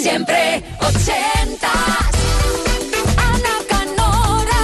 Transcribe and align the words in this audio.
Siempre 0.00 0.62
ochentas. 0.80 1.72
Ana 3.16 3.54
Canora. 3.68 4.60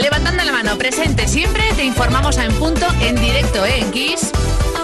Levantando 0.00 0.44
la 0.44 0.52
mano, 0.52 0.78
presente 0.78 1.28
siempre, 1.28 1.62
te 1.76 1.84
informamos 1.84 2.38
en 2.38 2.54
punto, 2.54 2.86
en 3.02 3.16
directo 3.16 3.66
¿eh? 3.66 3.80
en 3.80 3.90
Kiss, 3.90 4.30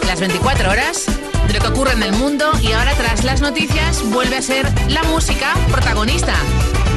las 0.06 0.20
24 0.20 0.70
horas 0.70 1.06
de 1.48 1.54
lo 1.54 1.60
que 1.60 1.68
ocurre 1.68 1.92
en 1.92 2.02
el 2.02 2.12
mundo 2.12 2.50
y 2.60 2.72
ahora 2.72 2.92
tras 2.94 3.24
las 3.24 3.40
noticias 3.40 4.02
vuelve 4.10 4.36
a 4.36 4.42
ser 4.42 4.70
la 4.88 5.02
música 5.04 5.54
protagonista. 5.70 6.34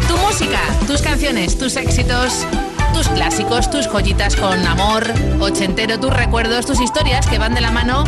Tu 0.09 0.18
música, 0.18 0.59
tus 0.88 1.02
canciones, 1.02 1.57
tus 1.57 1.77
éxitos, 1.77 2.46
tus 2.96 3.09
clásicos, 3.09 3.70
tus 3.70 3.88
joyitas 3.88 4.38
con 4.38 4.66
amor, 4.66 5.04
ochentero, 5.41 6.00
tus 6.00 6.14
recuerdos, 6.14 6.66
tus 6.66 6.80
historias 6.80 7.28
que 7.28 7.38
van 7.38 7.54
de 7.54 7.60
la 7.60 7.70
mano 7.70 8.05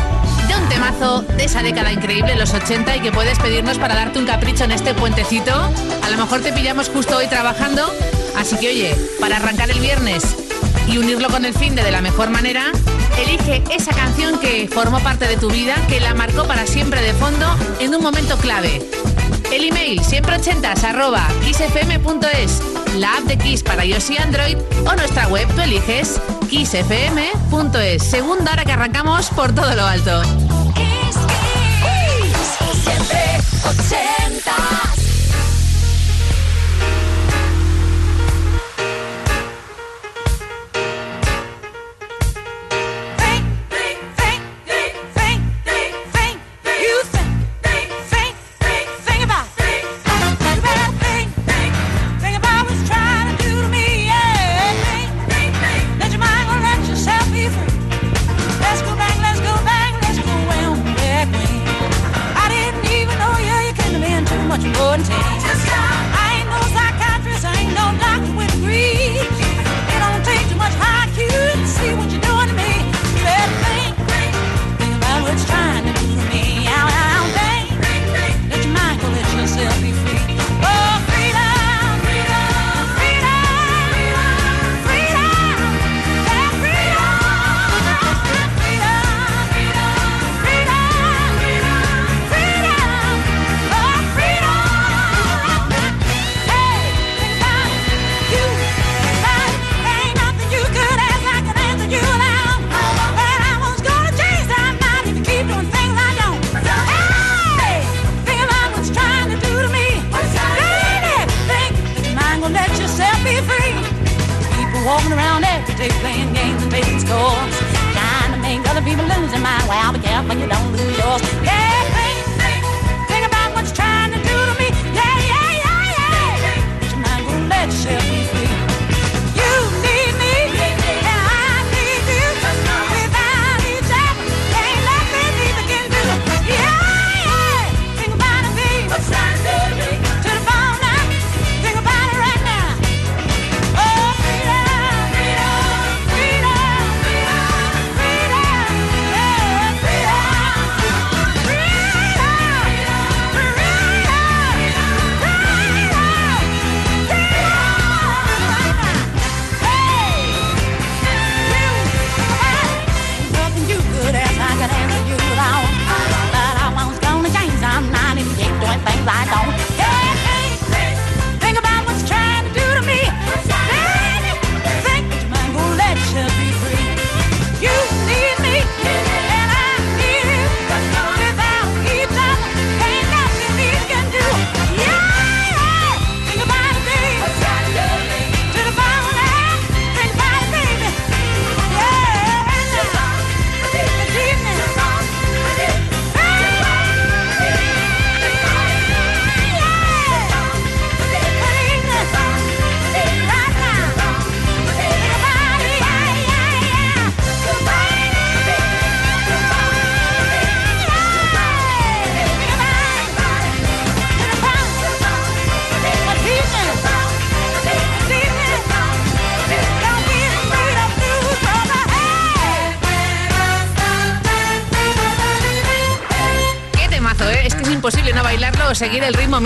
de 0.47 0.55
un 0.55 0.69
temazo 0.69 1.23
de 1.23 1.43
esa 1.43 1.61
década 1.61 1.91
increíble, 1.91 2.37
los 2.37 2.53
80, 2.53 2.95
y 2.95 3.01
que 3.01 3.11
puedes 3.11 3.37
pedirnos 3.37 3.77
para 3.79 3.95
darte 3.95 4.17
un 4.17 4.25
capricho 4.25 4.63
en 4.63 4.71
este 4.71 4.93
puentecito. 4.93 5.51
A 5.51 6.09
lo 6.09 6.17
mejor 6.17 6.39
te 6.39 6.53
pillamos 6.53 6.87
justo 6.87 7.17
hoy 7.17 7.27
trabajando, 7.27 7.93
así 8.37 8.55
que 8.55 8.69
oye, 8.69 8.95
para 9.19 9.35
arrancar 9.35 9.69
el 9.71 9.81
viernes 9.81 10.46
y 10.87 10.97
unirlo 10.97 11.29
con 11.29 11.45
el 11.45 11.53
fin 11.53 11.75
de, 11.75 11.83
de 11.83 11.91
la 11.91 12.01
mejor 12.01 12.29
manera, 12.29 12.71
elige 13.17 13.63
esa 13.71 13.93
canción 13.93 14.39
que 14.39 14.67
formó 14.71 14.99
parte 14.99 15.27
de 15.27 15.37
tu 15.37 15.49
vida, 15.49 15.75
que 15.87 15.99
la 15.99 16.13
marcó 16.13 16.45
para 16.45 16.65
siempre 16.65 17.01
de 17.01 17.13
fondo 17.13 17.45
en 17.79 17.93
un 17.93 18.01
momento 18.01 18.37
clave. 18.37 18.81
El 19.51 19.63
email 19.63 20.03
siempre 20.03 20.35
ochentas 20.35 20.83
arroba 20.83 21.27
kissfm.es, 21.43 22.61
la 22.95 23.13
app 23.17 23.23
de 23.25 23.37
Kiss 23.37 23.63
para 23.63 23.85
iOS 23.85 24.09
y 24.09 24.17
Android 24.17 24.57
o 24.85 24.95
nuestra 24.95 25.27
web 25.27 25.47
tú 25.55 25.61
eliges 25.61 26.19
kissfm.es. 26.49 28.03
Segunda 28.03 28.53
hora 28.53 28.65
que 28.65 28.71
arrancamos 28.71 29.29
por 29.29 29.53
todo 29.53 29.73
lo 29.75 29.85
alto. 29.85 30.21
Kiss, 30.73 31.17
kiss, 31.83 32.83
siempre 32.83 33.37
80. 33.63 34.86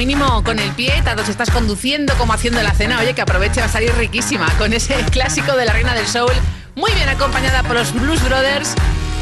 Mínimo 0.05 0.43
con 0.43 0.57
el 0.57 0.71
pie, 0.71 0.99
tanto 1.03 1.23
si 1.23 1.29
estás 1.29 1.51
conduciendo 1.51 2.15
como 2.15 2.33
haciendo 2.33 2.59
la 2.63 2.73
cena. 2.73 2.97
Oye, 2.99 3.13
que 3.13 3.21
aproveche, 3.21 3.59
va 3.59 3.67
a 3.67 3.69
salir 3.69 3.93
riquísima 3.93 4.47
con 4.57 4.73
ese 4.73 4.95
clásico 5.11 5.55
de 5.55 5.63
la 5.63 5.73
reina 5.73 5.93
del 5.93 6.07
soul, 6.07 6.31
muy 6.73 6.91
bien 6.93 7.07
acompañada 7.07 7.61
por 7.61 7.75
los 7.75 7.93
Blues 7.93 8.19
Brothers. 8.23 8.73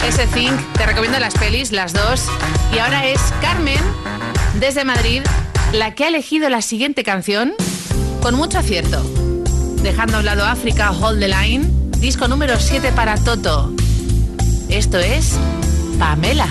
Ese 0.08 0.26
Think, 0.28 0.58
te 0.78 0.86
recomiendo 0.86 1.20
las 1.20 1.34
pelis, 1.34 1.74
las 1.74 1.92
dos. 1.92 2.24
Y 2.74 2.80
ahora 2.80 3.06
es 3.06 3.20
Carmen, 3.42 3.82
desde 4.62 4.86
Madrid, 4.86 5.22
la 5.74 5.96
que 5.96 6.06
ha 6.06 6.08
elegido 6.08 6.50
la 6.50 6.62
siguiente 6.62 7.04
canción 7.04 7.56
con 8.22 8.36
mucho 8.36 8.58
acierto. 8.60 9.04
Dejando 9.84 10.16
a 10.16 10.20
un 10.22 10.26
lado 10.26 10.46
África, 10.46 10.92
Hold 10.92 11.20
the 11.20 11.28
Line, 11.28 11.68
disco 11.98 12.30
número 12.30 12.58
7 12.58 12.94
para 12.94 13.18
Toto. 13.18 13.74
Esto 14.70 14.98
es 14.98 15.34
Pamela. 16.00 16.48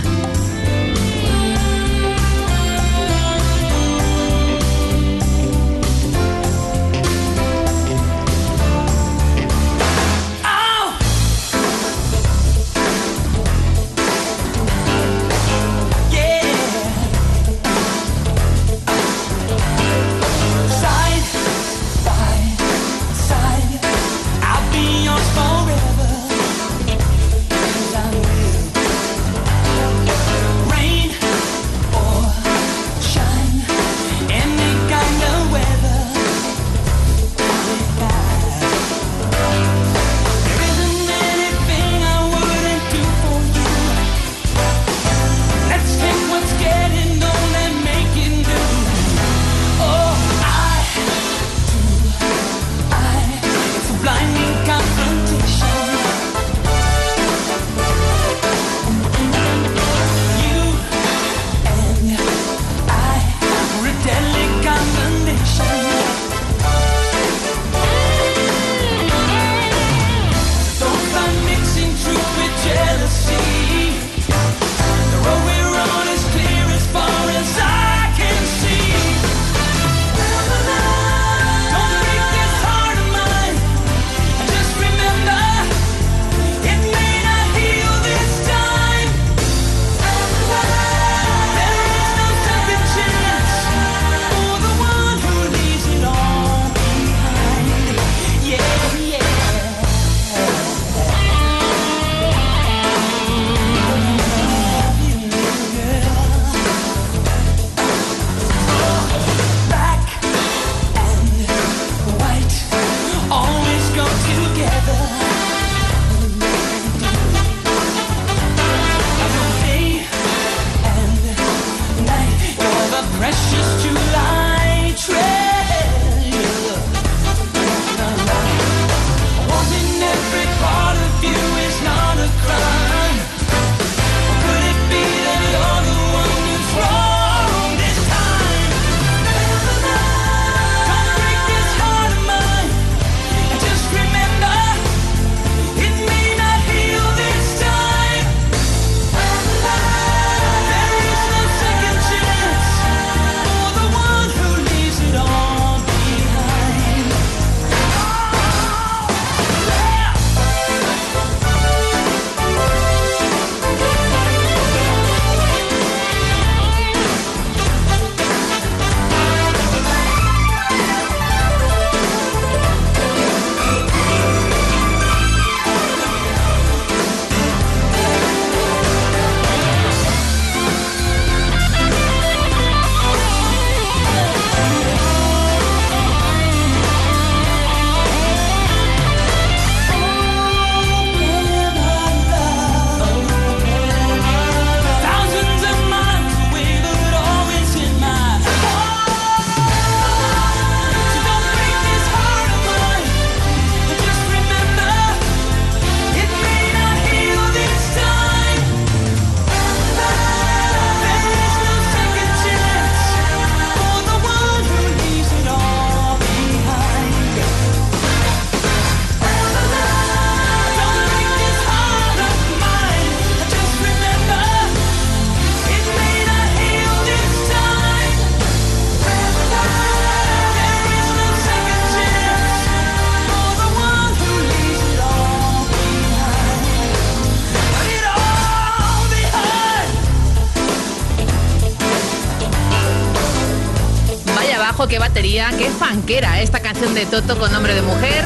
Qué 244.87 245.01
batería, 245.01 245.51
qué 245.59 245.71
fanquera 245.71 246.41
esta 246.41 246.61
canción 246.61 246.95
de 246.95 247.05
Toto 247.05 247.37
con 247.37 247.51
nombre 247.51 247.75
de 247.75 247.83
mujer. 247.83 248.25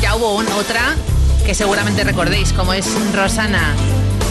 Ya 0.00 0.14
hubo 0.14 0.36
otra 0.36 0.94
que 1.44 1.52
seguramente 1.52 2.04
recordéis, 2.04 2.52
como 2.52 2.72
es 2.72 2.86
Rosana. 3.12 3.74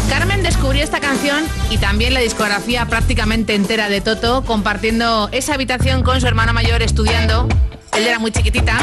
Carmen 0.09 0.41
descubrió 0.41 0.83
esta 0.83 1.01
canción 1.01 1.43
y 1.69 1.77
también 1.77 2.13
la 2.13 2.21
discografía 2.21 2.85
prácticamente 2.85 3.55
entera 3.55 3.89
de 3.89 3.99
Toto, 3.99 4.43
compartiendo 4.45 5.27
esa 5.33 5.55
habitación 5.55 6.01
con 6.01 6.21
su 6.21 6.27
hermana 6.27 6.53
mayor 6.53 6.81
estudiando. 6.81 7.49
Él 7.91 8.07
era 8.07 8.19
muy 8.19 8.31
chiquitita 8.31 8.77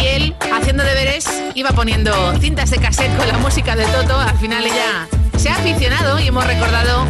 y 0.00 0.06
él, 0.06 0.36
haciendo 0.52 0.84
deberes, 0.84 1.26
iba 1.54 1.70
poniendo 1.70 2.12
cintas 2.38 2.70
de 2.70 2.78
cassette 2.78 3.16
con 3.16 3.26
la 3.26 3.38
música 3.38 3.74
de 3.74 3.86
Toto. 3.86 4.16
Al 4.16 4.38
final 4.38 4.64
ella 4.66 5.08
se 5.36 5.48
ha 5.48 5.56
aficionado 5.56 6.20
y 6.20 6.28
hemos 6.28 6.46
recordado 6.46 7.06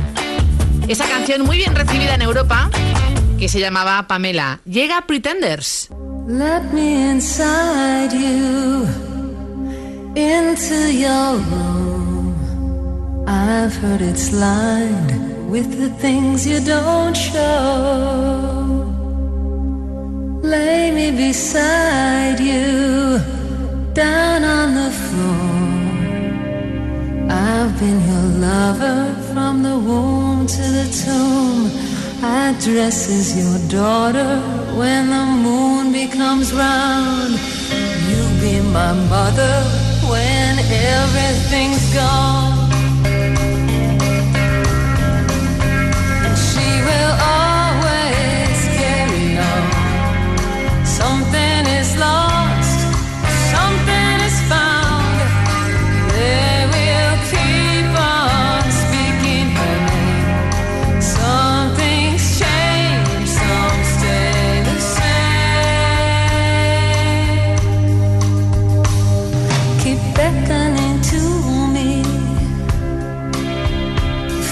esa 0.88 1.06
canción 1.06 1.42
muy 1.42 1.58
bien 1.58 1.74
recibida 1.74 2.14
en 2.14 2.22
Europa 2.22 2.70
que 3.40 3.48
se 3.48 3.58
llamaba 3.58 4.06
Pamela. 4.06 4.60
Llega 4.66 5.06
Pretenders. 5.06 5.88
Let 6.28 6.72
me 6.74 7.10
inside 7.10 8.12
you 8.12 8.86
into 10.14 10.92
your 10.92 11.38
room. 11.50 12.34
I've 13.26 13.74
heard 13.80 14.02
it's 14.02 14.30
lined 14.30 15.50
with 15.50 15.78
the 15.78 15.88
things 16.02 16.46
you 16.46 16.60
don't 16.60 17.16
show. 17.16 18.84
Lay 20.42 20.92
me 20.92 21.10
beside 21.10 22.38
you 22.40 23.20
down 23.94 24.44
on 24.44 24.74
the 24.74 24.90
floor. 24.90 25.70
I've 27.30 27.72
been 27.80 28.00
your 28.06 28.28
lover 28.38 29.14
from 29.32 29.62
the 29.62 29.78
womb 29.78 30.46
to 30.46 30.62
the 30.78 30.86
tomb. 31.04 31.89
I 32.22 32.54
dress 32.60 33.08
as 33.08 33.34
your 33.34 33.58
daughter 33.70 34.40
when 34.76 35.08
the 35.08 35.24
moon 35.24 35.90
becomes 35.90 36.52
round. 36.52 37.32
You 38.10 38.22
be 38.40 38.60
my 38.60 38.92
mother 39.08 39.64
when 40.06 40.58
everything's 40.58 41.94
gone. 41.94 42.70
And 46.26 46.36
she 46.36 46.68
will 46.88 47.14
always 47.40 48.58
carry 48.76 49.38
on. 49.38 50.84
Something 50.84 51.66
is 51.78 51.96
lost, 51.96 52.39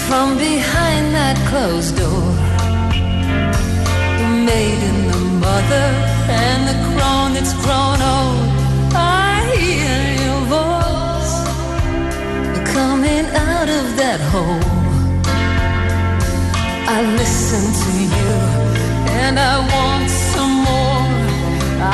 from 0.09 0.35
behind 0.39 1.13
that 1.13 1.37
closed 1.49 1.95
door. 1.95 2.29
The 4.19 4.29
maiden, 4.49 4.95
the 5.13 5.23
mother, 5.45 5.87
and 6.45 6.59
the 6.69 6.77
crone 6.89 7.31
that's 7.35 7.53
grown 7.63 7.99
old. 8.15 8.41
I 9.29 9.35
hear 9.65 10.01
your 10.25 10.41
voice 10.57 11.35
coming 12.73 13.25
out 13.49 13.69
of 13.79 13.85
that 14.01 14.19
hole. 14.31 14.65
I 16.95 16.99
listen 17.21 17.63
to 17.83 17.91
you 18.17 18.33
and 19.21 19.35
I 19.37 19.55
want 19.75 20.09
some 20.33 20.55
more. 20.69 21.05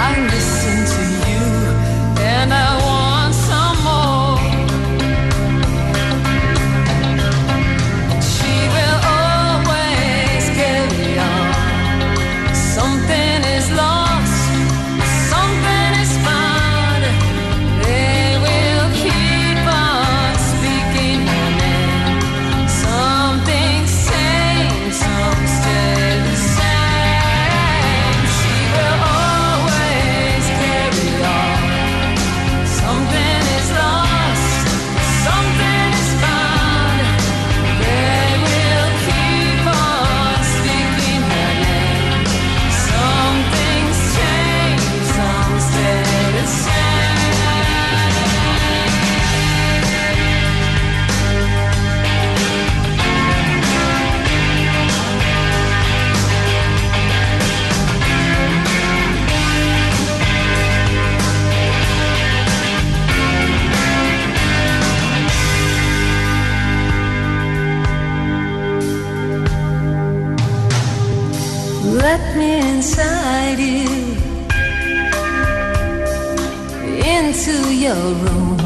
I 0.07 0.11
listen 0.35 0.77
to 0.95 1.03
you 1.31 1.45
and 2.33 2.53
I 2.53 2.84
your 77.95 78.13
room. 78.23 78.59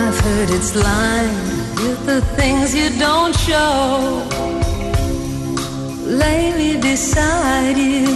I've 0.00 0.18
heard 0.26 0.50
it's 0.56 0.72
lined 0.74 1.38
with 1.82 2.00
the 2.10 2.20
things 2.38 2.74
you 2.78 2.88
don't 3.06 3.34
show. 3.48 3.78
Lay 6.22 6.42
me 6.58 6.70
beside 6.88 7.76
you 7.92 8.06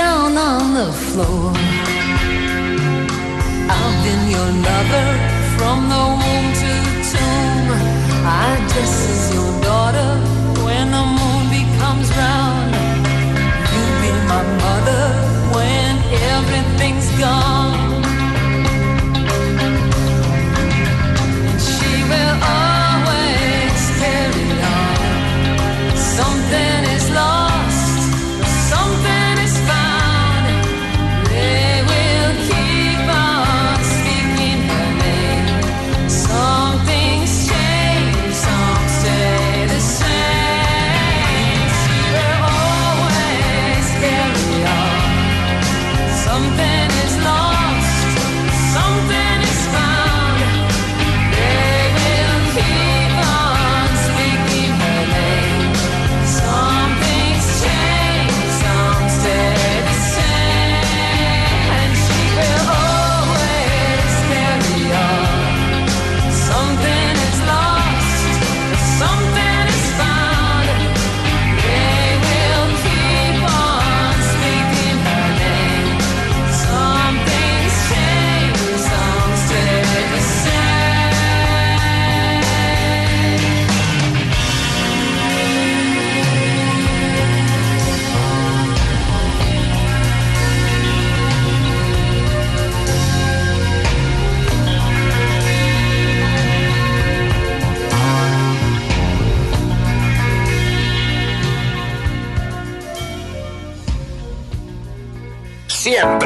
down 0.00 0.30
on 0.50 0.64
the 0.80 0.90
floor. 1.06 1.50
I've 3.76 3.96
been 4.04 4.24
your 4.36 4.50
lover 4.68 5.08
from 5.56 5.78
the 5.92 6.04
womb 6.20 6.48
to 6.62 6.72
the 6.86 6.96
tomb. 7.12 7.68
I 8.46 8.50
dress 8.70 8.96
as 9.14 9.24
your 9.36 9.52
daughter 9.68 10.10
when 10.66 10.86
the 10.96 11.04
moon 11.18 11.44
becomes 11.58 12.08
round. 12.20 12.70
You 13.72 13.84
be 14.02 14.10
my 14.32 14.42
mother 14.62 15.04
when 15.54 15.83
everything's 16.12 17.10
gone. 17.18 18.04
And 21.50 21.60
she 21.60 22.02
will 22.10 22.63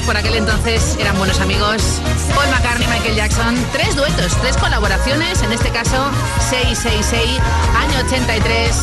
por 0.00 0.16
aquel 0.16 0.36
entonces 0.36 0.96
eran 0.98 1.18
buenos 1.18 1.38
amigos. 1.40 2.00
Paul 2.34 2.48
McCartney, 2.50 2.86
Michael 2.86 3.14
Jackson, 3.14 3.54
tres 3.72 3.94
duetos, 3.94 4.32
tres 4.40 4.56
colaboraciones, 4.56 5.42
en 5.42 5.52
este 5.52 5.68
caso 5.68 6.10
666, 6.48 7.38
año 7.76 8.06
83, 8.06 8.74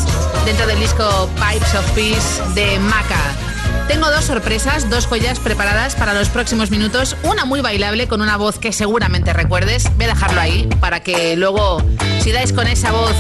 dentro 0.45 0.67
del 0.67 0.79
disco 0.79 1.27
Pipes 1.35 1.73
of 1.73 1.89
Peace 1.91 2.43
de 2.53 2.77
Maca. 2.79 3.33
Tengo 3.87 4.11
dos 4.11 4.25
sorpresas, 4.25 4.87
dos 4.89 5.07
joyas 5.07 5.39
preparadas 5.39 5.95
para 5.95 6.13
los 6.13 6.29
próximos 6.29 6.69
minutos. 6.69 7.15
Una 7.23 7.43
muy 7.43 7.61
bailable 7.61 8.07
con 8.07 8.21
una 8.21 8.37
voz 8.37 8.59
que 8.59 8.71
seguramente 8.71 9.33
recuerdes. 9.33 9.89
Voy 9.95 10.05
a 10.05 10.09
dejarlo 10.09 10.39
ahí 10.39 10.69
para 10.79 10.99
que 10.99 11.35
luego, 11.35 11.81
si 12.21 12.31
dais 12.31 12.53
con 12.53 12.67
esa 12.67 12.91
voz, 12.91 13.15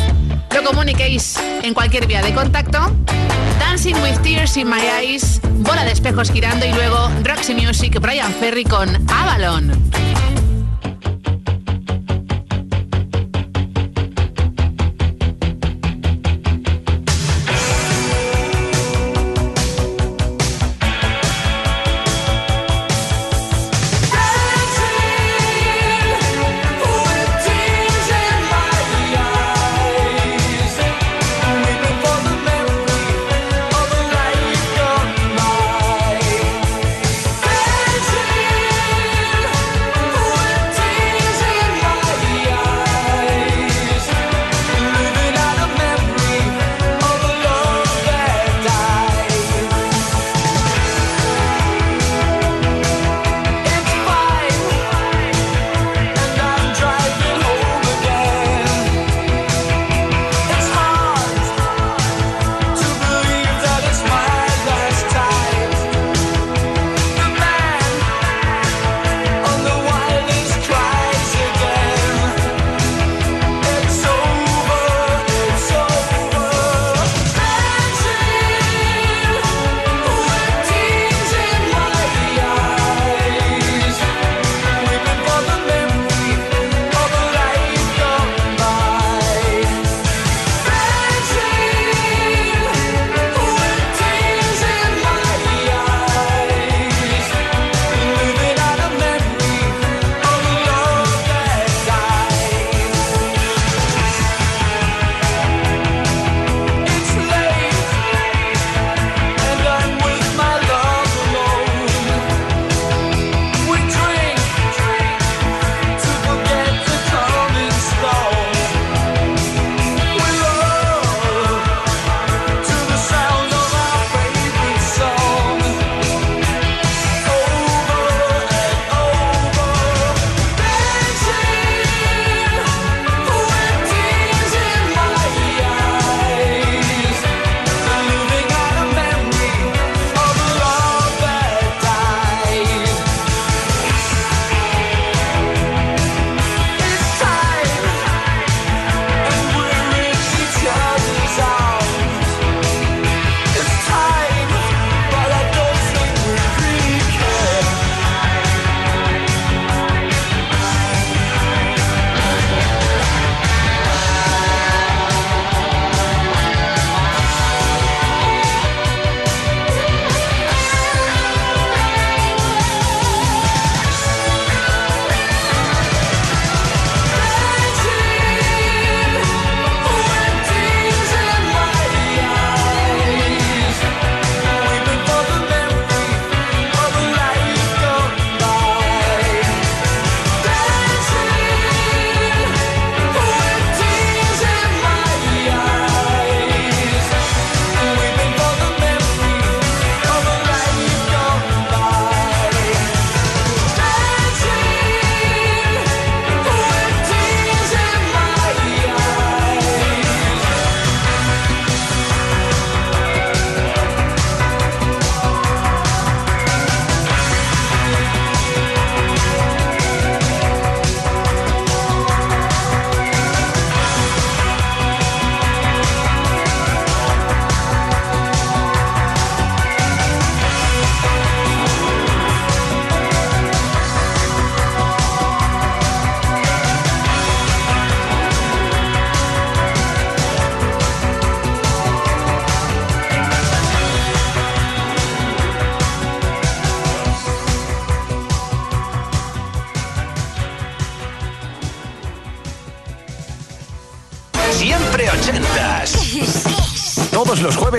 lo 0.53 0.63
comuniquéis 0.63 1.37
en 1.63 1.73
cualquier 1.73 2.05
vía 2.05 2.21
de 2.21 2.35
contacto. 2.35 2.95
Dancing 3.59 4.01
with 4.01 4.21
Tears 4.23 4.57
in 4.57 4.67
My 4.67 4.81
Eyes, 4.99 5.39
Bola 5.59 5.83
de 5.83 5.91
Espejos 5.91 6.31
girando 6.31 6.65
y 6.65 6.71
luego 6.71 7.09
Roxy 7.23 7.53
Music, 7.53 7.99
Brian 7.99 8.33
Ferry 8.33 8.63
con 8.63 8.89
Avalon. 9.09 10.28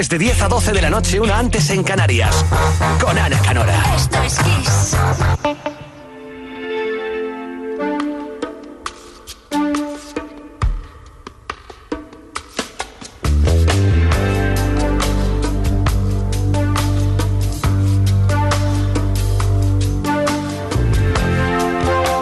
Jueves 0.00 0.08
de 0.08 0.18
10 0.18 0.42
a 0.42 0.48
12 0.48 0.72
de 0.72 0.80
la 0.80 0.88
noche, 0.88 1.20
una 1.20 1.38
antes 1.38 1.68
en 1.70 1.82
Canarias. 1.82 2.44
Con 3.02 3.18
Ana 3.18 3.38
Canora. 3.40 3.94
Esto 3.94 4.22
es 4.22 4.38
Kiss. 4.38 4.96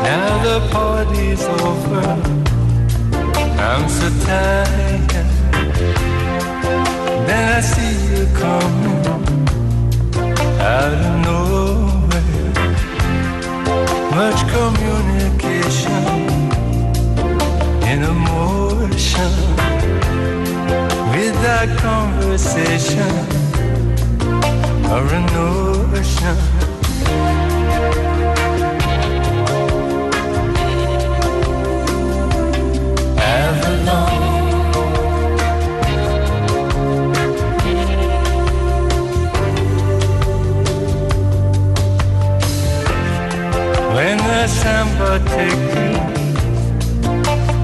Now 0.02 0.42
the 0.42 0.60
party's 0.72 1.44
over. 1.62 2.16
I'm 3.60 3.88
so 3.88 4.10
tired. 4.26 5.17
I 7.58 7.60
see 7.60 7.94
you 8.14 8.24
coming 8.34 9.04
out 10.60 10.92
of 10.94 11.14
nowhere. 11.26 12.52
Much 14.14 14.40
communication 14.54 16.04
in 17.90 18.04
emotion. 18.14 19.32
Without 21.10 21.68
conversation 21.78 23.12
or 24.92 25.02
a 25.02 25.20
notion. 25.34 26.36
Avalon. 33.18 34.07
The 44.48 45.18
take 45.26 45.62
you 45.76 45.92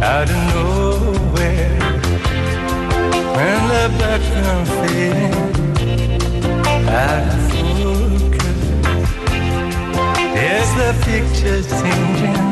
out 0.03 0.29
of 0.29 0.40
nowhere, 0.55 1.77
when 3.37 3.59
the 3.73 3.85
background 3.99 4.66
fading 4.68 5.37
out 6.88 7.25
of 7.33 7.40
focus, 7.51 8.62
there's 10.35 10.70
the 10.81 10.90
picture 11.07 11.61
changing. 11.81 12.42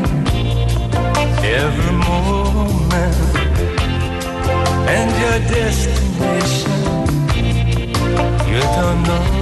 Every 1.44 1.94
moment. 2.08 3.16
And 4.94 5.08
your 5.22 5.38
destination. 5.48 6.72
You 8.48 8.60
don't 8.60 9.00
know 9.04 9.41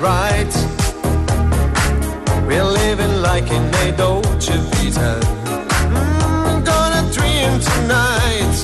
Right. 0.00 0.52
We're 2.46 2.64
living 2.64 3.20
like 3.22 3.50
in 3.50 3.64
a 3.84 3.96
Dolce 3.96 4.56
Vita. 4.72 5.20
Mm, 5.92 6.64
gonna 6.64 7.02
dream 7.12 7.52
tonight. 7.60 8.56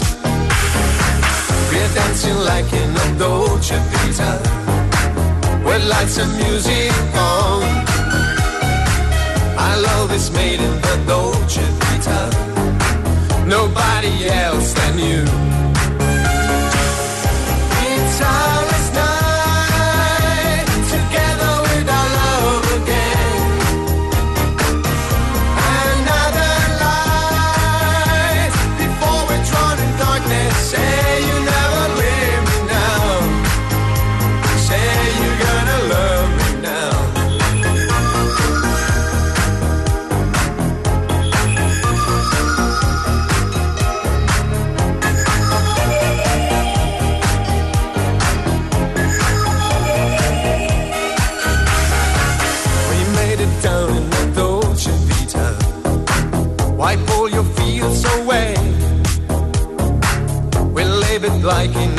We're 1.70 1.92
dancing 1.94 2.38
like 2.50 2.72
in 2.72 2.90
a 3.04 3.18
Dolce 3.18 3.78
Vita. 3.92 4.32
With 5.64 5.84
lights 5.86 6.18
and 6.18 6.32
music 6.36 6.92
on. 7.14 7.62
Our 9.58 9.76
love 9.80 10.12
is 10.12 10.30
made 10.30 10.60
in 10.60 10.74
the 10.80 10.96
Dolce 11.06 11.62
Vita. 11.80 12.20
Nobody 13.46 14.28
else 14.28 14.72
than 14.72 14.98
you. 14.98 15.65
Like 61.46 61.76
in 61.76 61.95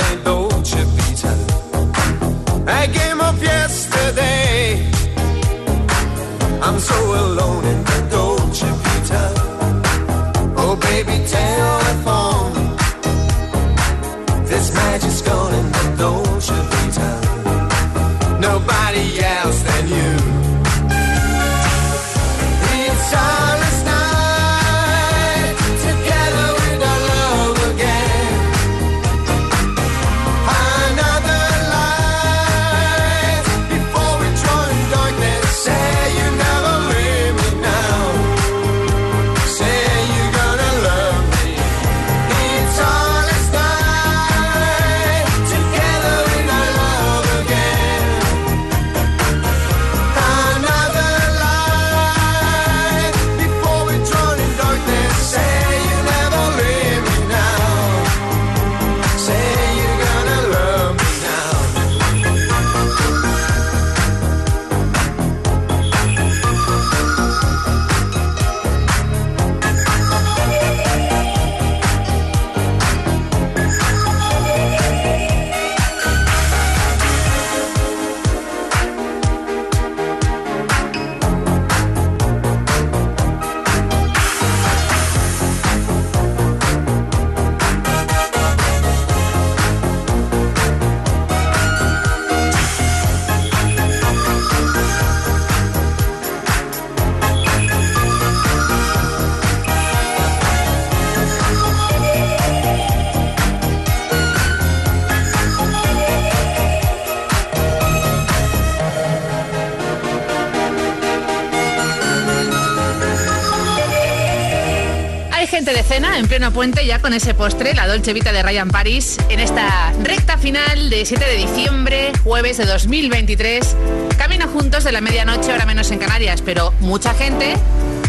en 115.98 116.28
pleno 116.28 116.52
puente 116.52 116.86
ya 116.86 117.00
con 117.00 117.12
ese 117.14 117.34
postre, 117.34 117.74
la 117.74 117.88
Dolce 117.88 118.14
Vita 118.14 118.32
de 118.32 118.44
Ryan 118.44 118.70
Paris, 118.70 119.18
en 119.30 119.40
esta 119.40 119.92
recta 120.04 120.38
final 120.38 120.92
de 120.92 121.04
7 121.04 121.26
de 121.26 121.38
diciembre, 121.38 122.12
jueves 122.24 122.58
de 122.58 122.66
2023. 122.66 123.76
Camino 124.16 124.48
juntos 124.48 124.84
de 124.84 124.92
la 124.92 125.02
medianoche, 125.02 125.52
ahora 125.52 125.66
menos 125.66 125.90
en 125.90 125.98
Canarias, 125.98 126.44
pero 126.44 126.72
mucha 126.82 127.16
gente 127.16 127.56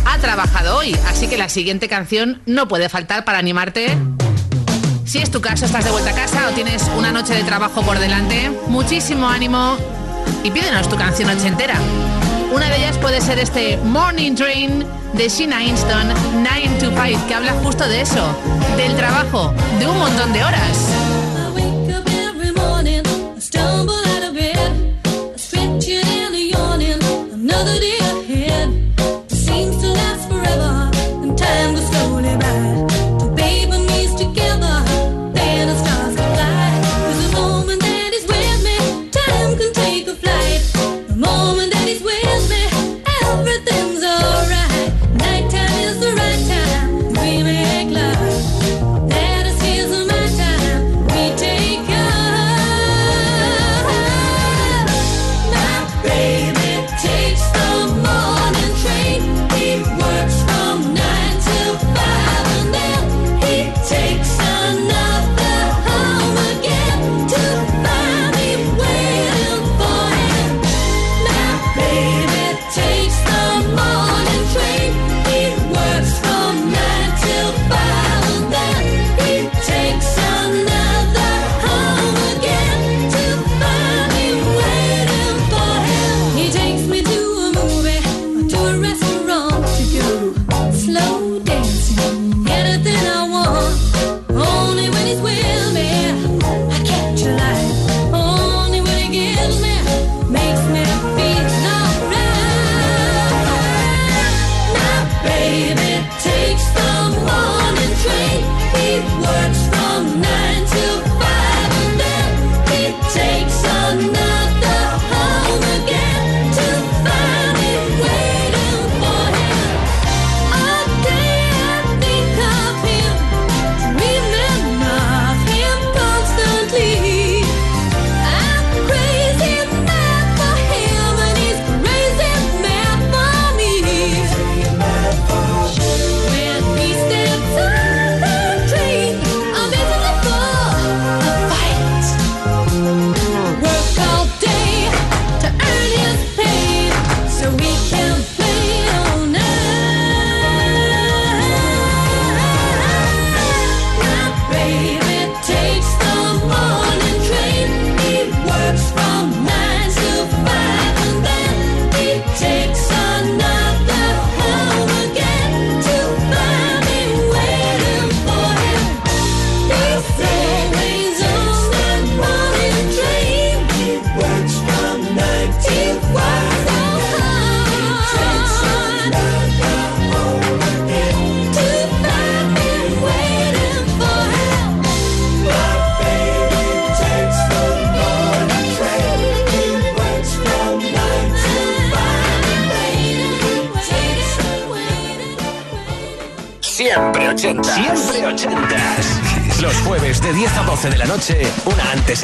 ha 0.04 0.18
trabajado 0.18 0.76
hoy, 0.76 0.94
así 1.06 1.28
que 1.28 1.38
la 1.38 1.48
siguiente 1.48 1.88
canción 1.88 2.42
no 2.44 2.68
puede 2.68 2.90
faltar 2.90 3.24
para 3.24 3.38
animarte. 3.38 3.96
Si 5.06 5.18
es 5.18 5.30
tu 5.30 5.40
caso, 5.40 5.64
estás 5.64 5.84
de 5.84 5.90
vuelta 5.90 6.10
a 6.10 6.14
casa 6.14 6.46
o 6.50 6.54
tienes 6.54 6.82
una 6.94 7.10
noche 7.10 7.32
de 7.34 7.42
trabajo 7.42 7.80
por 7.82 7.98
delante, 7.98 8.50
muchísimo 8.66 9.28
ánimo 9.28 9.78
y 10.44 10.50
pídenos 10.50 10.90
tu 10.90 10.96
canción 10.96 11.30
ochentera. 11.30 11.76
Una 12.52 12.70
de 12.70 12.78
ellas 12.78 12.96
puede 12.98 13.20
ser 13.20 13.38
este 13.38 13.76
Morning 13.76 14.34
Train 14.34 14.84
de 15.12 15.28
Sheena 15.28 15.62
Inston 15.62 16.08
9 16.42 16.68
to 16.80 16.90
5, 16.90 17.26
que 17.26 17.34
habla 17.34 17.52
justo 17.62 17.86
de 17.86 18.00
eso, 18.00 18.26
del 18.76 18.96
trabajo, 18.96 19.52
de 19.78 19.86
un 19.86 19.98
montón 19.98 20.32
de 20.32 20.42
horas. 20.42 21.07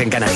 En 0.00 0.10
Canarias. 0.10 0.33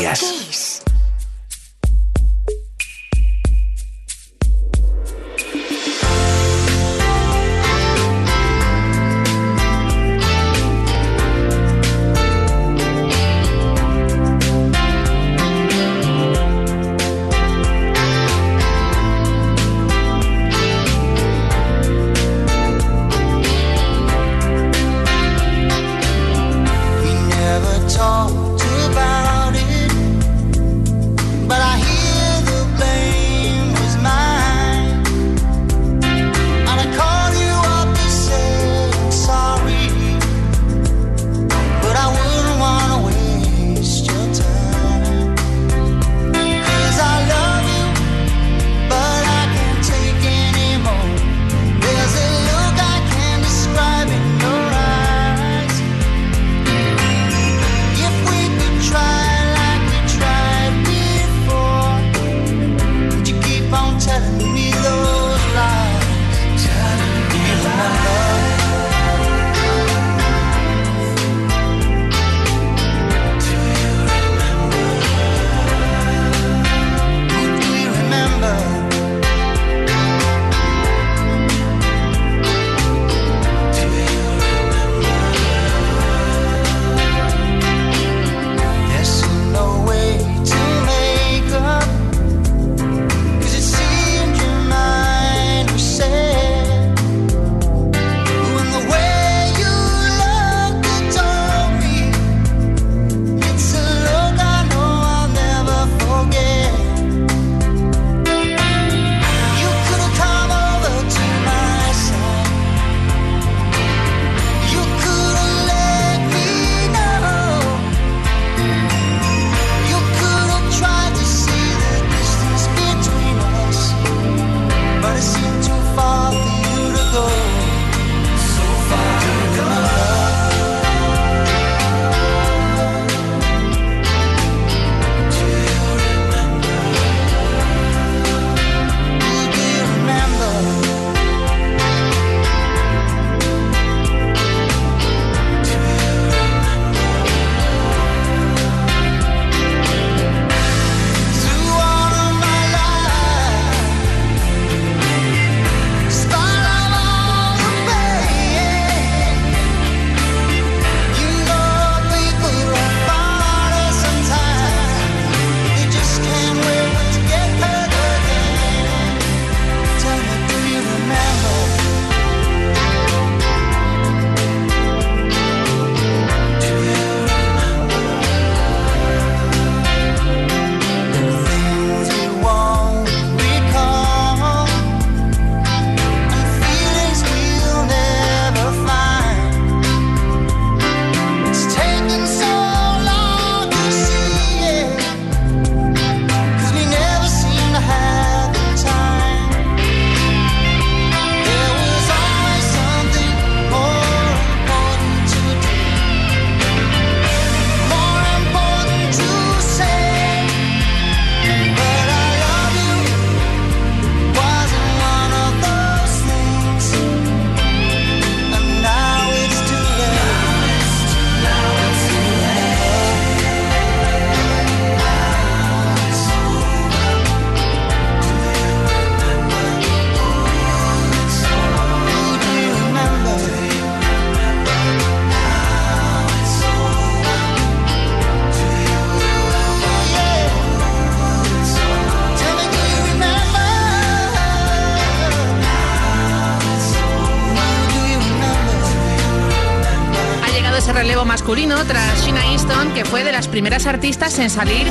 Tras 251.87 252.25
Sheena 252.25 252.53
Easton, 252.53 252.93
que 252.95 253.05
fue 253.05 253.25
de 253.25 253.33
las 253.33 253.47
primeras 253.47 253.87
artistas 253.87 254.39
en 254.39 254.51
salir 254.51 254.91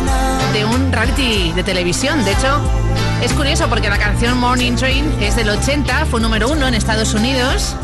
de 0.54 0.66
un 0.66 0.92
reality 0.92 1.52
de 1.54 1.64
televisión. 1.64 2.24
De 2.24 2.32
hecho, 2.32 2.62
es 3.22 3.34
curioso 3.34 3.68
porque 3.68 3.90
la 3.90 3.98
canción 3.98 4.38
Morning 4.38 4.76
Train 4.76 5.06
es 5.22 5.36
del 5.36 5.50
80, 5.50 6.06
fue 6.06 6.22
número 6.22 6.50
uno 6.50 6.68
en 6.68 6.74
Estados 6.74 7.14
Unidos, 7.14 7.76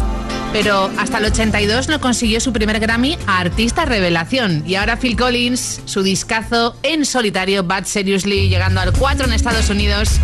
pero 0.53 0.91
hasta 0.97 1.17
el 1.17 1.25
82 1.25 1.89
no 1.89 1.99
consiguió 1.99 2.39
su 2.39 2.53
primer 2.53 2.79
Grammy 2.79 3.17
a 3.27 3.39
Artista 3.39 3.85
Revelación. 3.85 4.63
Y 4.65 4.75
ahora 4.75 4.97
Phil 4.97 5.17
Collins, 5.17 5.81
su 5.85 6.03
discazo 6.03 6.75
en 6.83 7.05
solitario, 7.05 7.63
Bad 7.63 7.85
Seriously, 7.85 8.47
llegando 8.47 8.79
al 8.79 8.93
4 8.93 9.25
en 9.25 9.33
Estados 9.33 9.69
Unidos, 9.69 10.19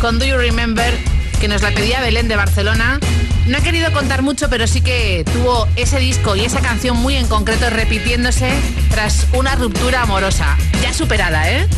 con 0.00 0.18
Do 0.18 0.26
You 0.26 0.36
Remember, 0.36 0.92
que 1.40 1.48
nos 1.48 1.62
la 1.62 1.70
pedía 1.72 2.00
Belén 2.00 2.28
de 2.28 2.36
Barcelona. 2.36 3.00
No 3.46 3.58
ha 3.58 3.60
querido 3.60 3.92
contar 3.92 4.22
mucho, 4.22 4.50
pero 4.50 4.66
sí 4.66 4.80
que 4.80 5.24
tuvo 5.32 5.68
ese 5.76 6.00
disco 6.00 6.34
y 6.34 6.40
esa 6.40 6.60
canción 6.60 6.96
muy 6.96 7.14
en 7.14 7.28
concreto 7.28 7.70
repitiéndose 7.70 8.50
tras 8.90 9.28
una 9.34 9.54
ruptura 9.54 10.02
amorosa. 10.02 10.56
Ya 10.82 10.92
superada, 10.92 11.48
¿eh? 11.48 11.68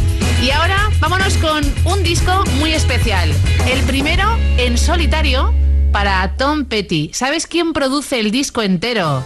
Y 0.43 0.51
ahora 0.51 0.89
vámonos 0.99 1.37
con 1.37 1.63
un 1.85 2.03
disco 2.03 2.45
muy 2.59 2.73
especial. 2.73 3.31
El 3.71 3.83
primero 3.83 4.39
en 4.57 4.79
solitario 4.79 5.53
para 5.93 6.37
Tom 6.39 6.65
Petty. 6.65 7.11
¿Sabes 7.13 7.47
quién 7.47 7.75
produce 7.75 8.19
el 8.19 8.31
disco 8.31 8.63
entero 8.63 9.23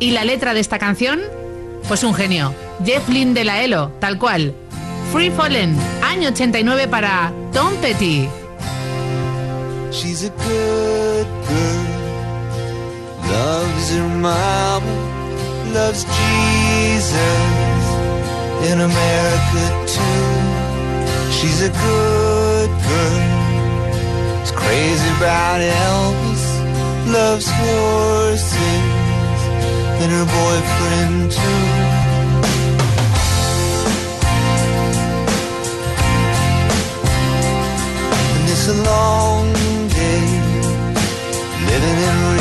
y 0.00 0.12
la 0.12 0.24
letra 0.24 0.54
de 0.54 0.60
esta 0.60 0.78
canción? 0.78 1.20
Pues 1.86 2.02
un 2.02 2.14
genio, 2.14 2.54
Jeff 2.82 3.06
Lynne 3.10 3.34
de 3.34 3.44
la 3.44 3.62
Elo, 3.62 3.92
tal 4.00 4.18
cual. 4.18 4.54
Free 5.12 5.30
Fallen, 5.30 5.76
año 6.02 6.30
89 6.30 6.88
para 6.88 7.30
Tom 7.52 7.74
Petty. 7.82 8.26
She's 9.90 10.22
a 10.22 10.30
good 10.30 11.26
girl. 11.48 11.86
Loves 13.32 13.90
her 13.90 14.08
mama, 14.08 14.94
loves 15.72 16.04
Jesus 16.04 17.84
in 18.68 18.80
America 18.80 19.64
too. 19.86 20.58
She's 21.32 21.62
a 21.62 21.70
good 21.70 22.70
girl. 22.88 24.42
Is 24.42 24.50
crazy 24.50 25.10
about 25.16 25.60
Elvis, 25.60 26.44
loves 27.10 27.48
horses 27.48 28.98
and 30.00 30.12
her 30.12 30.26
boyfriend 30.38 31.32
too. 31.32 31.64
And 38.36 38.48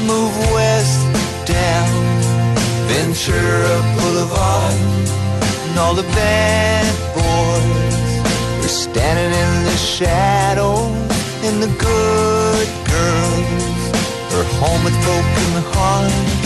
move 0.05 0.35
west 0.53 0.99
down 1.45 1.87
Ventura 2.87 3.77
Boulevard, 3.95 4.73
and 5.65 5.79
all 5.79 5.93
the 5.93 6.07
bad 6.13 6.85
boys 7.15 8.65
are 8.65 8.75
standing 8.85 9.31
in 9.43 9.63
the 9.65 9.77
shadows, 9.77 10.91
and 11.45 11.63
the 11.63 11.71
good 11.77 12.67
girls 12.93 13.63
are 14.35 14.47
home 14.59 14.83
with 14.83 14.97
broken 15.05 15.63
hearts. 15.73 16.38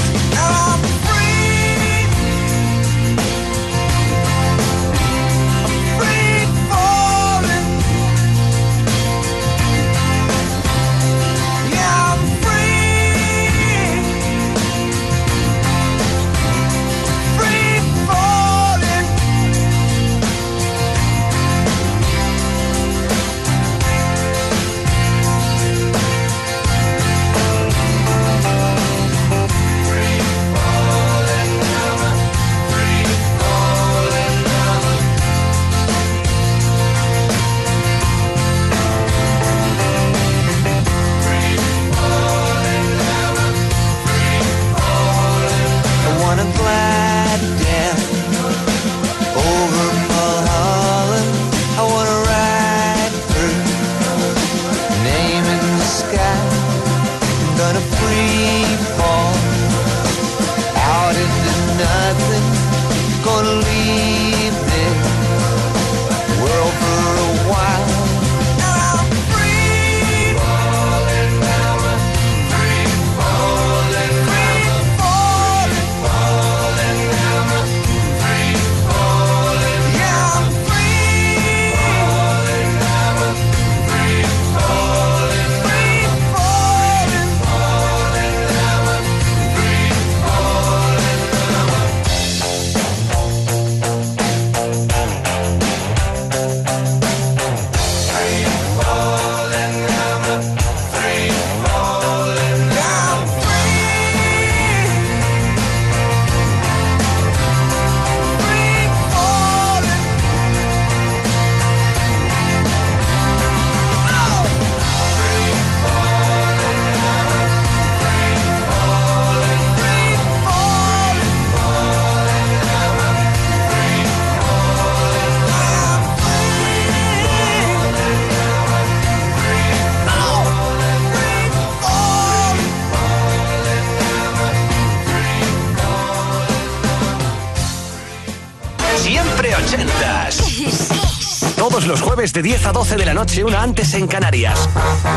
Todos 141.70 141.88
los 141.88 142.02
jueves 142.02 142.34
de 142.34 142.42
10 142.42 142.66
a 142.66 142.72
12 142.74 142.98
de 142.98 143.06
la 143.06 143.14
noche, 143.14 143.42
una 143.42 143.62
antes 143.62 143.94
en 143.94 144.06
Canarias. 144.06 144.68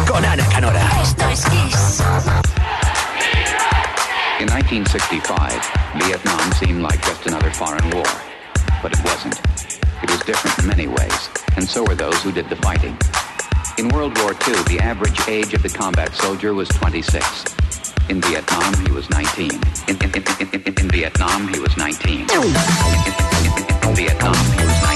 Con 0.06 0.24
Ana 0.24 0.46
Canora. 0.46 1.02
Esto 1.02 1.28
es 1.28 1.44
Kiss. 1.44 2.00
In 4.38 4.46
1965, 4.46 5.60
Vietnam 6.06 6.52
seemed 6.52 6.82
like 6.82 7.04
just 7.04 7.26
another 7.26 7.50
foreign 7.50 7.90
war. 7.90 8.06
But 8.80 8.92
it 8.92 9.02
wasn't. 9.02 9.40
It 10.04 10.08
was 10.08 10.20
different 10.24 10.56
in 10.60 10.68
many 10.68 10.86
ways, 10.86 11.30
and 11.56 11.68
so 11.68 11.82
were 11.82 11.96
those 11.96 12.22
who 12.22 12.30
did 12.30 12.48
the 12.48 12.56
fighting. 12.62 12.96
In 13.76 13.88
World 13.88 14.16
War 14.18 14.30
II, 14.46 14.54
the 14.68 14.78
average 14.78 15.18
age 15.26 15.52
of 15.52 15.64
the 15.64 15.68
combat 15.68 16.14
soldier 16.14 16.54
was 16.54 16.68
26. 16.68 17.44
In 18.08 18.20
Vietnam, 18.20 18.72
he 18.86 18.92
was 18.92 19.10
19. 19.10 19.50
In, 19.88 19.96
in, 19.96 20.14
in, 20.14 20.22
in, 20.38 20.62
in, 20.64 20.74
in 20.78 20.90
Vietnam, 20.90 21.48
he 21.52 21.58
was 21.58 21.76
19. 21.76 22.20
In, 22.20 22.28
in, 22.30 22.38
in, 22.38 23.88
in 23.88 23.96
Vietnam, 23.96 24.36
he 24.54 24.64
was 24.64 24.82
19. 24.84 24.95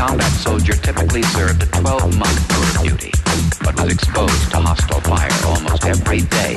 combat 0.00 0.32
soldier 0.32 0.72
typically 0.72 1.22
served 1.24 1.62
a 1.62 1.66
12-month 1.66 2.48
tour 2.48 2.64
of 2.64 2.98
duty, 2.98 3.12
but 3.62 3.78
was 3.82 3.92
exposed 3.92 4.50
to 4.50 4.56
hostile 4.56 5.00
fire 5.02 5.28
almost 5.44 5.84
every 5.84 6.22
day. 6.22 6.56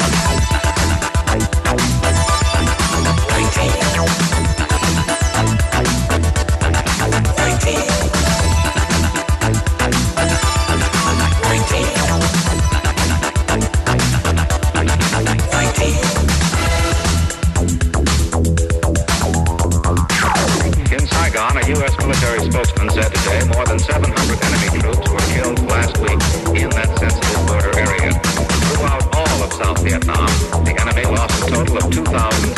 2000. 31.94 32.53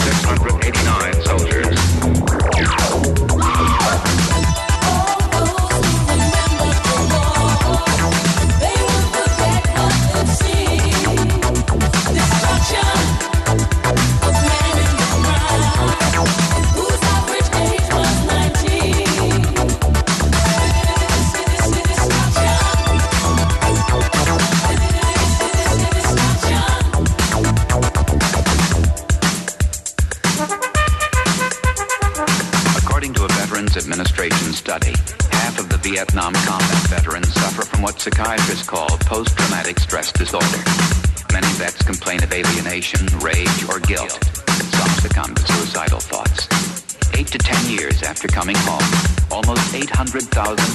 thousand. 50.36 50.75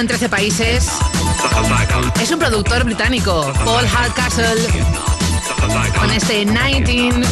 En 0.00 0.06
13 0.06 0.28
países. 0.28 0.88
Es 2.20 2.30
un 2.30 2.38
productor 2.38 2.84
británico, 2.84 3.52
Paul 3.64 3.86
Hardcastle, 3.88 4.66
con 5.98 6.10
este 6.10 6.44
19. 6.44 7.26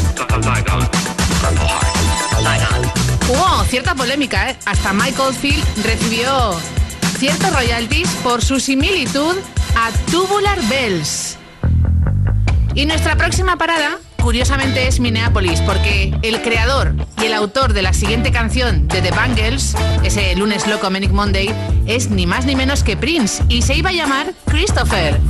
Hubo 3.29 3.65
cierta 3.65 3.95
polémica, 3.95 4.51
¿eh? 4.51 4.57
Hasta 4.65 4.93
Michael 4.93 5.35
Field 5.35 5.65
recibió 5.85 6.59
ciertos 7.19 7.53
royalties 7.53 8.09
por 8.23 8.43
su 8.43 8.59
similitud 8.59 9.37
a 9.77 9.91
Tubular 10.11 10.61
Bells. 10.69 11.37
Y 12.75 12.87
nuestra 12.87 13.17
próxima 13.17 13.57
parada, 13.57 13.99
curiosamente, 14.27 14.89
es 14.89 14.99
Minneapolis, 14.99 15.61
porque 15.61 16.13
el 16.23 16.43
creador 16.43 16.97
y 17.23 17.27
el 17.27 17.33
autor 17.33 17.75
de 17.75 17.83
la 17.83 17.93
siguiente 17.93 18.33
canción 18.33 18.89
de 18.89 19.01
The 19.01 19.13
Bangles, 19.13 19.77
ese 20.03 20.35
lunes 20.35 20.67
loco 20.67 20.91
Manic 20.91 21.13
Monday, 21.13 21.49
es 21.87 22.11
ni 22.11 22.27
más 22.27 22.45
ni 22.45 22.57
menos 22.57 22.83
que 22.83 22.97
Prince, 22.97 23.45
y 23.49 23.63
se 23.63 23.77
iba 23.77 23.91
a 23.91 23.93
llamar 23.93 24.35
Christopher. 24.47 25.21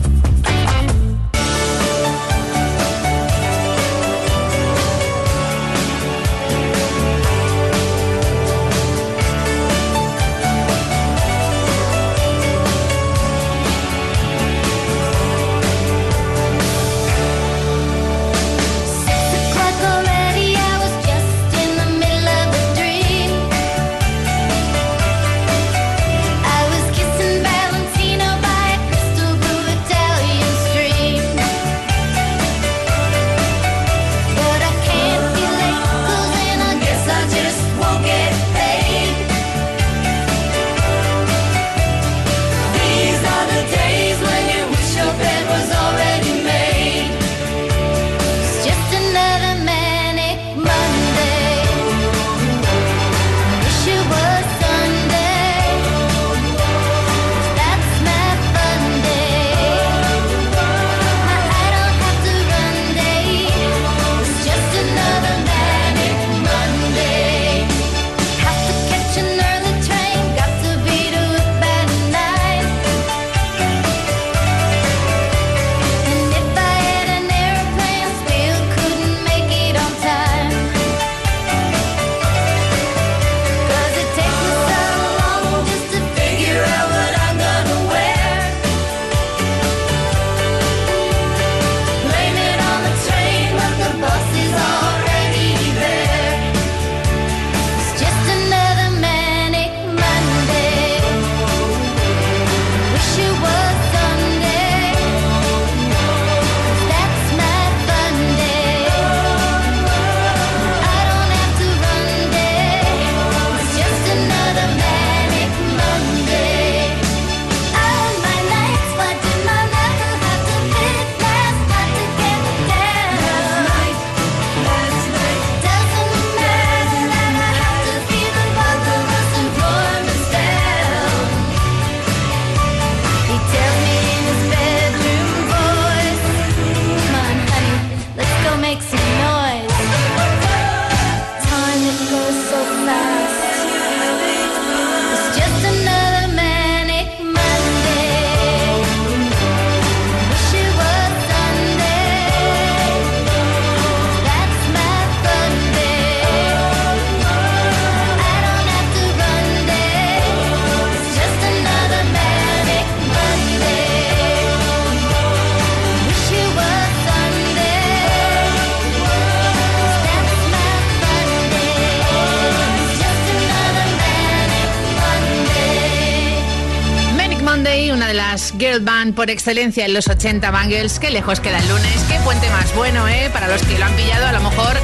Una 177.66 178.06
de 178.06 178.14
las 178.14 178.52
girl 178.52 178.78
band 178.78 179.16
por 179.16 179.28
excelencia 179.28 179.84
en 179.86 179.92
los 179.92 180.06
80 180.06 180.52
Bangles. 180.52 181.00
Qué 181.00 181.10
lejos 181.10 181.40
queda 181.40 181.58
el 181.58 181.68
lunes, 181.68 182.04
qué 182.08 182.16
puente 182.20 182.48
más 182.50 182.72
bueno, 182.76 183.08
¿eh? 183.08 183.28
Para 183.32 183.48
los 183.48 183.60
que 183.62 183.76
lo 183.76 183.84
han 183.86 183.92
pillado, 183.96 184.24
a 184.24 184.32
lo 184.32 184.40
mejor 184.40 184.76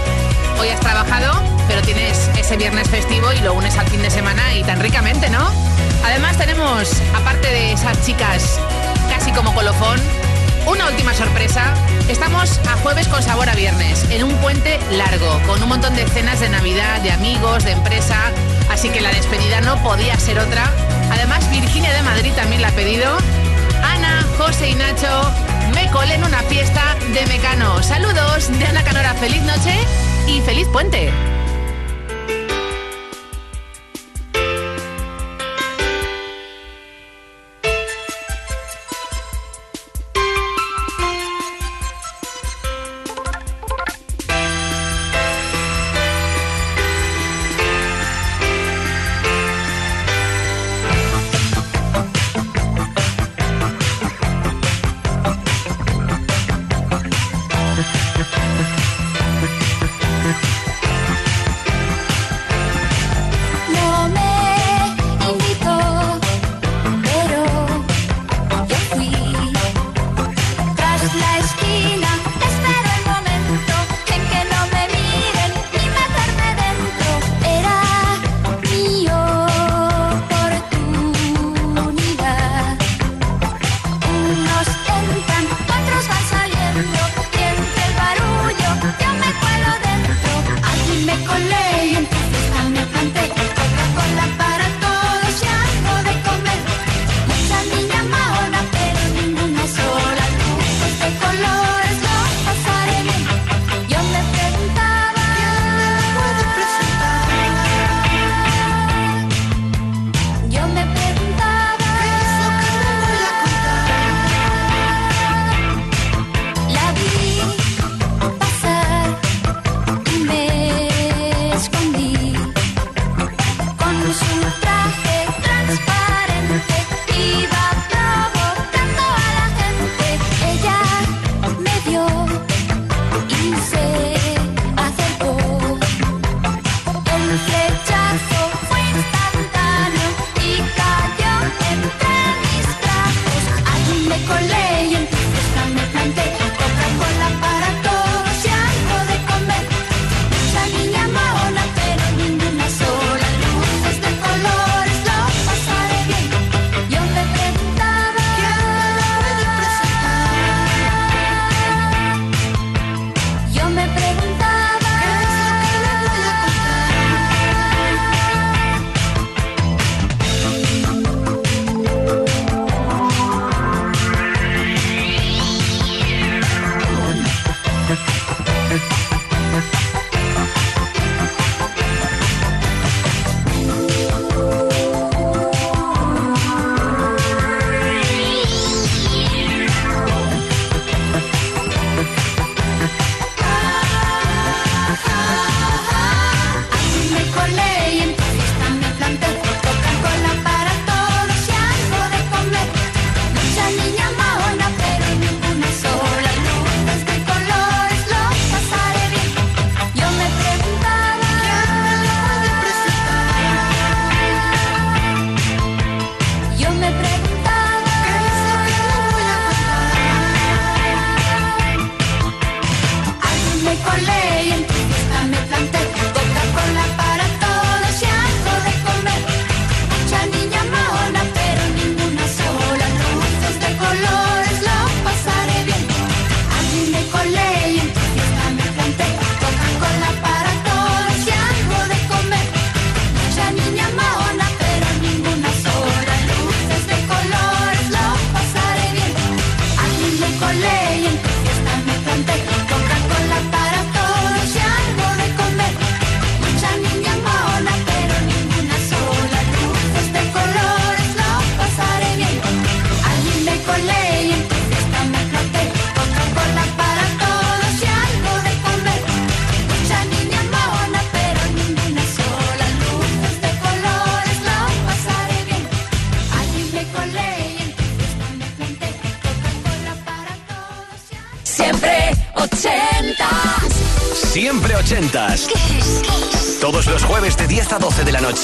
hoy 0.59 0.69
has 0.69 0.81
trabajado, 0.81 1.41
pero 1.69 1.81
tienes 1.83 2.29
ese 2.37 2.57
viernes 2.57 2.89
festivo 2.89 3.33
y 3.33 3.39
lo 3.39 3.55
unes 3.55 3.79
al 3.79 3.87
fin 3.87 4.03
de 4.03 4.11
semana 4.11 4.55
y 4.57 4.65
tan 4.65 4.81
ricamente, 4.81 5.31
¿no? 5.31 5.49
Además 6.05 6.37
tenemos, 6.37 6.91
aparte 7.15 7.47
de 7.47 7.73
esas 7.73 8.05
chicas 8.05 8.59
casi 9.09 9.31
como 9.31 9.55
colofón, 9.55 10.01
una 10.67 10.89
última 10.89 11.15
sorpresa. 11.15 11.75
Estamos 12.09 12.59
a 12.69 12.77
jueves 12.79 13.07
con 13.07 13.23
sabor 13.23 13.49
a 13.49 13.55
viernes, 13.55 14.05
en 14.11 14.25
un 14.25 14.35
puente 14.39 14.81
largo, 14.91 15.41
con 15.47 15.63
un 15.63 15.69
montón 15.69 15.95
de 15.95 16.05
cenas 16.09 16.41
de 16.41 16.49
Navidad, 16.49 17.01
de 17.03 17.13
amigos, 17.13 17.65
de 17.65 17.73
empresa 17.73 18.33
Así 18.73 18.89
que 18.89 19.03
la 19.03 19.11
despedida 19.11 19.61
no 19.61 19.77
podía 19.83 20.19
ser 20.19 20.39
otra. 20.39 20.65
Además, 21.11 21.49
Virginia 21.51 21.93
de 21.93 22.03
Madrid 22.03 22.33
también 22.35 22.63
la 22.63 22.69
ha 22.69 22.73
pedido. 22.73 23.17
Ana, 23.85 24.27
José 24.39 24.71
y 24.71 24.75
Nacho, 24.75 25.31
me 25.75 25.91
colé 25.91 26.15
en 26.15 26.25
una 26.25 26.43
fiesta 26.45 26.97
de 27.13 27.27
Mecano. 27.27 27.83
Saludos 27.83 28.51
de 28.59 28.67
Ana 28.67 28.83
Canora, 28.83 29.13
feliz 29.15 29.43
noche 29.43 29.75
y 30.27 30.41
feliz 30.41 30.67
puente. 30.69 31.13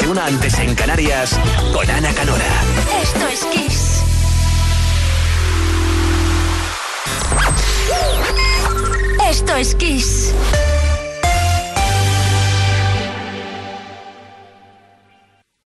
una 0.08 0.26
antes 0.26 0.58
en 0.58 0.74
Canarias 0.74 1.38
con 1.72 1.90
Ana 1.90 2.12
Canora. 2.14 2.57